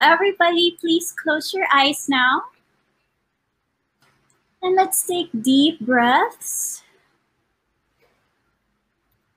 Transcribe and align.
Everybody, 0.00 0.78
please 0.80 1.12
close 1.12 1.52
your 1.52 1.66
eyes 1.72 2.08
now. 2.08 2.44
And 4.62 4.74
let's 4.74 5.06
take 5.06 5.30
deep 5.42 5.80
breaths. 5.80 6.82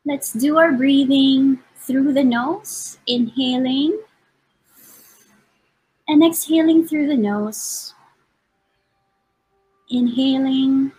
Let's 0.05 0.34
do 0.34 0.57
our 0.57 0.71
breathing 0.71 1.60
through 1.78 2.13
the 2.13 2.23
nose, 2.23 2.97
inhaling 3.07 3.99
and 6.08 6.24
exhaling 6.24 6.88
through 6.88 7.08
the 7.08 7.18
nose. 7.18 7.94
Inhaling, 9.90 10.92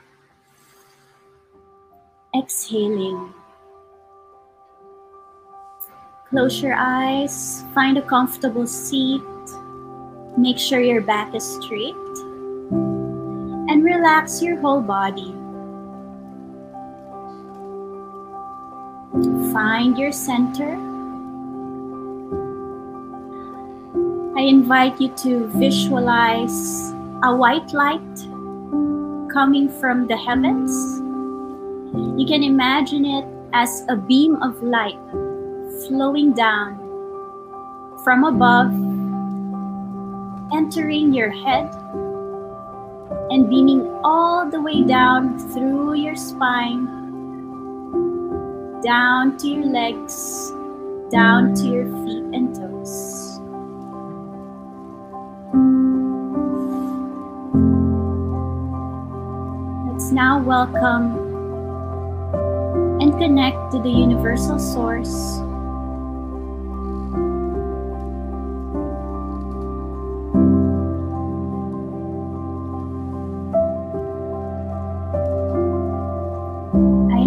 exhaling. 2.37 3.35
Close 6.35 6.61
your 6.61 6.75
eyes, 6.77 7.63
find 7.77 7.97
a 7.97 8.03
comfortable 8.03 8.67
seat, 8.67 9.23
make 10.37 10.59
sure 10.59 10.81
your 10.81 11.01
back 11.01 11.33
is 11.33 11.45
straight, 11.45 11.95
and 13.71 13.85
relax 13.85 14.43
your 14.43 14.61
whole 14.61 14.81
body. 14.81 15.33
Find 19.53 19.97
your 19.97 20.11
center. 20.11 20.75
I 24.37 24.43
invite 24.43 25.01
you 25.01 25.15
to 25.19 25.47
visualize 25.55 26.91
a 27.23 27.33
white 27.33 27.73
light 27.73 28.19
coming 29.33 29.69
from 29.79 30.09
the 30.09 30.17
heavens. 30.17 30.99
You 32.19 32.27
can 32.27 32.43
imagine 32.43 33.05
it 33.05 33.25
as 33.53 33.87
a 33.89 33.95
beam 33.95 34.35
of 34.43 34.61
light 34.65 34.99
flowing 35.87 36.33
down 36.33 36.79
from 38.05 38.25
above, 38.25 38.73
entering 40.53 41.13
your 41.13 41.31
head 41.31 41.75
and 43.31 43.49
beaming 43.49 43.83
all 44.05 44.49
the 44.49 44.61
way 44.61 44.83
down 44.83 45.39
through 45.53 45.95
your 45.95 46.17
spine 46.17 47.05
down 48.85 49.35
to 49.39 49.49
your 49.49 49.65
legs, 49.65 50.53
down 51.11 51.55
to 51.55 51.65
your 51.65 51.87
feet 52.05 52.23
and 52.37 52.55
toes. 52.55 53.41
Let's 59.91 60.13
now 60.13 60.43
welcome 60.43 61.17
and 63.01 63.19
connect 63.19 63.73
to 63.73 63.81
the 63.81 63.89
universal 63.89 64.59
source. 64.59 65.41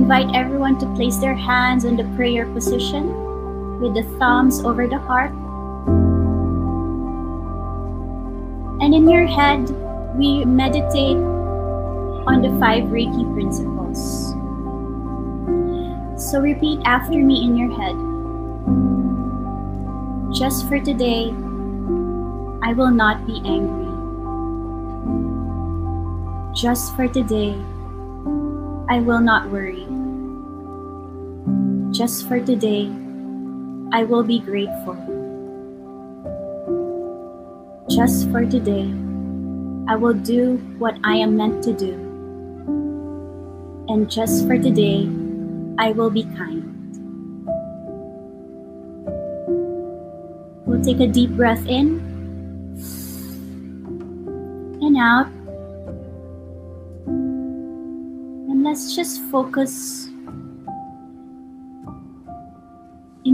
Invite 0.08 0.34
everyone 0.34 0.80
to 0.80 0.86
place 0.96 1.18
their 1.18 1.36
hands 1.36 1.84
in 1.84 1.98
the 1.98 2.06
prayer 2.16 2.46
position 2.54 3.12
with 3.82 3.94
the 3.94 4.04
thumbs 4.18 4.64
over 4.64 4.88
the 4.88 4.98
heart. 4.98 5.34
And 8.80 8.94
in 8.94 9.10
your 9.10 9.28
head, 9.28 9.70
we 10.16 10.46
meditate 10.46 11.18
on 12.24 12.42
the 12.42 12.58
five 12.58 12.86
Reiki 12.86 13.28
principles. 13.34 14.32
So 16.16 16.40
repeat 16.40 16.80
after 16.86 17.18
me 17.18 17.44
in 17.44 17.58
your 17.58 17.76
head. 17.76 17.98
Just 20.34 20.70
for 20.70 20.80
today, 20.80 21.32
I 22.64 22.72
will 22.72 22.92
not 22.92 23.28
be 23.28 23.42
angry. 23.44 23.92
Just 26.56 26.96
for 26.96 27.10
today, 27.10 27.60
I 28.90 29.02
will 29.02 29.20
not 29.20 29.50
worry. 29.50 29.97
Just 31.98 32.28
for 32.28 32.40
today, 32.40 32.86
I 33.92 34.04
will 34.04 34.22
be 34.22 34.38
grateful. 34.38 34.94
Just 37.90 38.30
for 38.30 38.46
today, 38.46 38.86
I 39.90 39.96
will 39.96 40.14
do 40.14 40.58
what 40.78 40.94
I 41.04 41.16
am 41.16 41.36
meant 41.36 41.64
to 41.64 41.74
do. 41.74 41.94
And 43.88 44.12
just 44.12 44.46
for 44.46 44.60
today, 44.60 45.10
I 45.80 45.92
will 45.94 46.12
be 46.12 46.22
kind. 46.38 46.70
We'll 50.68 50.84
take 50.84 51.00
a 51.00 51.08
deep 51.08 51.32
breath 51.32 51.66
in 51.66 51.98
and 54.86 54.98
out. 54.98 55.26
And 58.54 58.64
let's 58.64 58.96
just 58.96 59.20
focus 59.32 60.10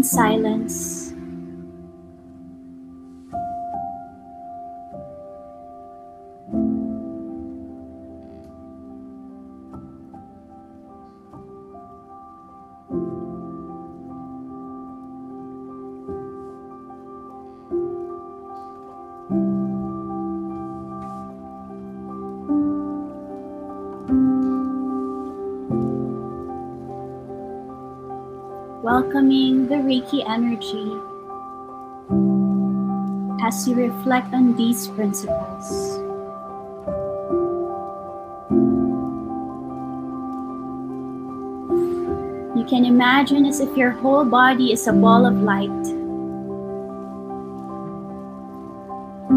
silence. 0.03 1.12
Welcoming 29.03 29.68
the 29.68 29.75
Reiki 29.75 30.24
energy 30.30 30.96
as 33.46 33.68
you 33.68 33.75
reflect 33.75 34.34
on 34.34 34.56
these 34.56 34.88
principles. 34.88 36.00
You 42.58 42.66
can 42.69 42.86
imagine 42.86 43.46
as 43.46 43.59
if 43.59 43.75
your 43.75 43.92
whole 43.92 44.24
body 44.24 44.72
is 44.72 44.88
a 44.88 44.94
ball 44.94 45.25
of 45.25 45.42
light 45.42 45.69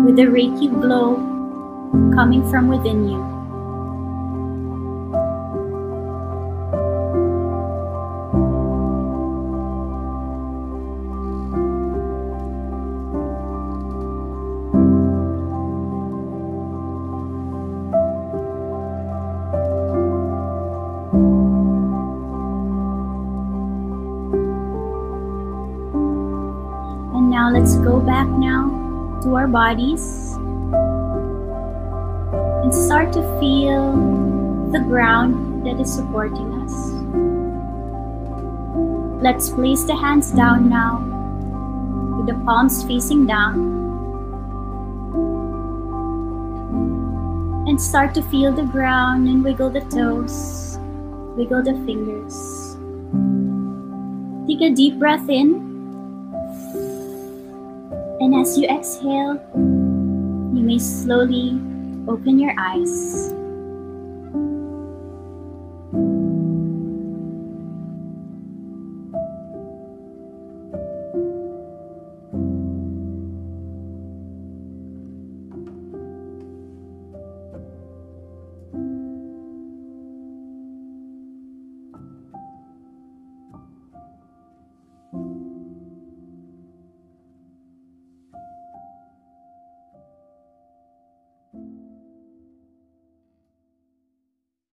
with 0.04 0.14
the 0.14 0.28
Reiki 0.30 0.70
glow 0.80 1.16
coming 2.14 2.48
from 2.48 2.68
within 2.68 3.08
you. 3.08 3.35
Our 29.36 29.46
bodies 29.46 30.32
and 32.62 32.74
start 32.74 33.12
to 33.12 33.22
feel 33.38 33.92
the 34.72 34.80
ground 34.80 35.64
that 35.64 35.80
is 35.80 35.92
supporting 35.94 36.52
us. 36.62 36.74
Let's 39.22 39.50
place 39.50 39.84
the 39.84 39.94
hands 39.94 40.32
down 40.32 40.68
now 40.68 40.98
with 42.16 42.26
the 42.26 42.34
palms 42.44 42.82
facing 42.84 43.26
down. 43.26 43.74
And 47.68 47.80
start 47.80 48.14
to 48.14 48.22
feel 48.22 48.52
the 48.52 48.64
ground 48.64 49.28
and 49.28 49.44
wiggle 49.44 49.70
the 49.70 49.80
toes, 49.80 50.78
wiggle 51.36 51.62
the 51.62 51.74
fingers. 51.84 52.76
Take 54.46 54.60
a 54.62 54.74
deep 54.74 54.98
breath 54.98 55.28
in 55.28 55.75
and 58.26 58.34
as 58.34 58.58
you 58.58 58.66
exhale, 58.66 59.34
you 59.54 60.62
may 60.66 60.80
slowly 60.80 61.60
open 62.08 62.40
your 62.40 62.52
eyes. 62.58 63.32